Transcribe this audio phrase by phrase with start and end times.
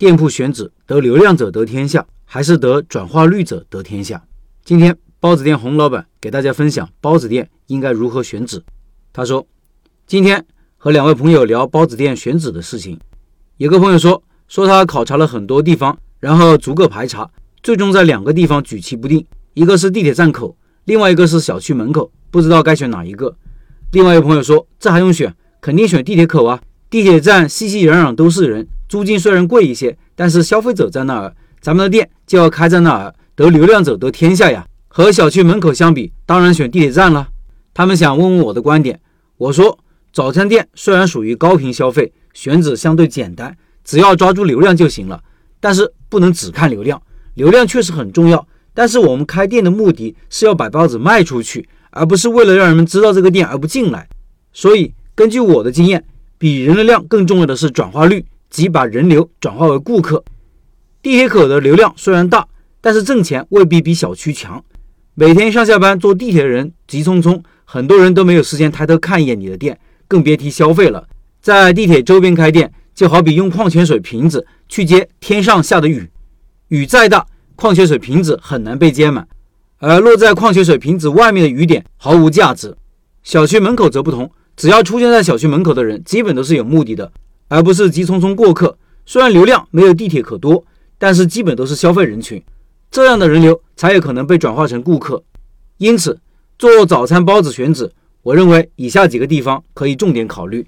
[0.00, 4.24] 店铺选址得流量者得天下，还是得转化率者得天下？
[4.64, 8.62] 今天包子店洪老板给大家分享包子店应该如何选址。
[9.12, 9.46] 他说，
[10.06, 10.42] 今天
[10.78, 12.98] 和两位朋友聊包子店选址的事情，
[13.58, 17.30] 有个朋友说说他考察了很多地方，然后逐个排查，
[17.62, 19.22] 最终在两个地方举棋不定，
[19.52, 20.56] 一个是地铁站口，
[20.86, 23.36] 另外一个是小区门口，不知道该选哪一个。
[23.92, 25.36] 另外一个朋友说，这还用选？
[25.60, 26.62] 肯定选地铁口啊！
[26.88, 34.66] 地铁站熙熙攘攘都是人，租金虽然贵一些，但是消费者在那儿，咱们的店就要开在那儿，得流量者得天下呀。
[34.88, 37.28] 和小区门口相比，当然选地铁站了。
[37.72, 38.98] 他们想问问我的观点，
[39.36, 39.78] 我说
[40.12, 45.22] 早餐店虽然属于高频消费，选址相对简单，只要抓住流量就行了。
[45.60, 47.00] 但是不能只看流量，
[47.34, 54.08] 流量确实很重要，但是我们开店的目的是要把包子卖出去，而不是为了让人们知道这个店而不进来，
[54.52, 54.92] 所以。
[55.12, 56.02] 根据我的经验，
[56.38, 60.22] 比人流量更重要的是转化率，即把人流转化为顾客。
[61.00, 62.46] 地铁口的流量虽然大，
[62.80, 64.62] 但是挣钱未必比小区强。
[65.14, 71.06] 每天上下班坐地铁的人急匆匆，很多人都没有时间抬头看一眼你的店，更别提消费了。
[71.40, 76.10] 在地铁周边开店，就好比用矿泉水瓶子去接天上下的雨，
[76.68, 77.26] 雨再大，
[77.56, 79.26] 矿泉水瓶子很难被接满，
[79.78, 82.76] 而落在矿泉水瓶子外面的雨点毫无价值。
[83.22, 84.30] 小区门口则不同。
[84.56, 87.10] 只要出现在小区门口的人，基本都是有目的的，
[87.50, 88.78] 而不是急匆匆过客。
[89.04, 90.64] 虽然流量没有地铁可多，
[90.96, 92.42] 但是基本都是消费人群，
[92.90, 95.22] 这样的人流才有可能被转化成顾客。
[95.78, 96.18] 因此，
[96.58, 97.92] 做早餐包子选址，
[98.22, 100.66] 我认为以下几个地方可以重点考虑：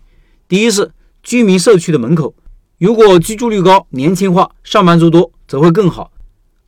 [0.49, 0.91] 第一是
[1.23, 2.35] 居民社区的门口，
[2.79, 6.13] 如果居住率高、年轻化、上班族多，则会更好。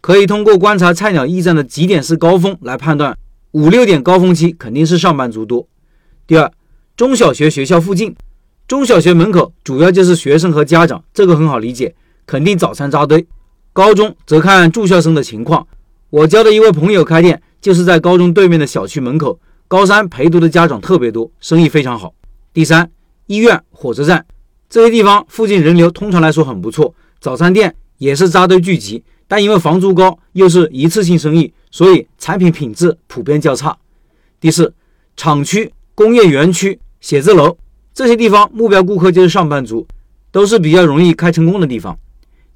[0.01, 3.17] 可以通过观察菜鸟驿站的几点是高峰来判断，
[3.51, 5.69] 五六点高峰期肯定是上班族多。
[6.27, 6.51] 第二。
[6.97, 8.15] 中小学学校附近，
[8.67, 13.27] 中小学门口主要就是学生和家长，这个很好理解，肯定早餐扎堆。
[13.75, 15.67] 高中则看住校生的情况。
[16.09, 22.15] 我交的一位朋友开店就是在高中对面的小区门口，高三陪读的家长特别多，生意非常好。
[22.55, 22.91] 第三，
[23.27, 24.25] 医院、火车站
[24.71, 33.77] 这些地方附近人流通常来说很不错，早餐店也是扎堆聚集，但因为房租高，又是一次性生意，所以产品品质普遍较差。
[34.41, 34.73] 第四，
[35.19, 36.81] 厂区、工业园区。
[37.01, 37.55] 写字楼
[37.95, 39.87] 这些地方目标顾客就是上班族，
[40.33, 41.97] 都是比较容易开成功的地方。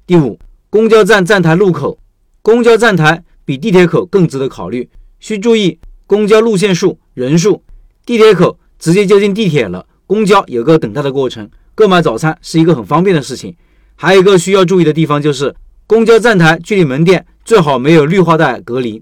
[0.05, 0.37] 第五，
[0.69, 1.97] 公交站站台路口，
[2.41, 4.89] 公交站台比地铁口更值得考虑，
[5.21, 7.63] 需注意公交路线数、人数。
[8.05, 13.55] 地铁口直接就进地铁了，公交有个等待的过程，购买早餐是一个很方便的事情。
[13.95, 15.55] 还有一个需要注意的地方就是，
[15.87, 19.01] 公交站台距离门店最好没有绿化带隔离。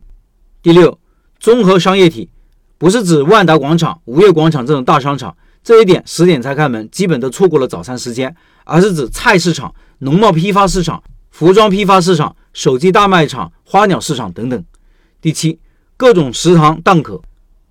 [0.61, 0.99] 第六，
[1.39, 2.29] 综合商业体。
[2.79, 5.35] 不是指万达广场、五月广场这种大商场，
[5.67, 8.33] 这一点十点才开门，基本都错过了早餐时间。
[8.63, 14.63] 而是指菜市场、农贸批发市场、服装批发市场、手机大卖场、花鸟市场等等。
[15.19, 15.59] 第七，
[15.97, 17.21] 各种食堂档口，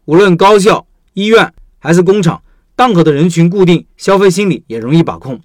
[0.04, 2.42] 无论高校、医院还是工厂，
[2.74, 5.40] 档口的人群固定，消费心理也容易把控。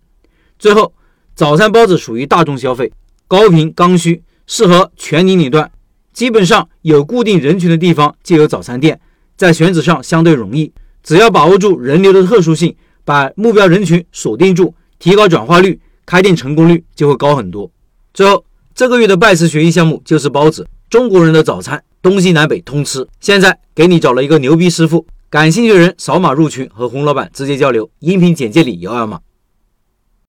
[0.59, 0.93] 最后，
[1.33, 2.91] 早餐包子属于大众消费，
[3.29, 5.71] 高频刚需，适合全年龄段，
[6.11, 8.99] 基本上有固定人群的地方就有早餐店。
[9.37, 10.71] 在选址上相对容易，
[11.03, 17.69] 只要把握住人流的特殊性，把目标人群锁定住，提高转化率，开店成功率就会高很多。
[18.13, 18.45] 最后，
[18.75, 23.07] 这个月的拜师学艺项目就是包子，中国人的早餐东西南北通吃。
[23.19, 29.19] 现在给你找了一个牛逼师傅，感兴趣的人扫码入群和洪老板直接交流，音频简介里有二维码。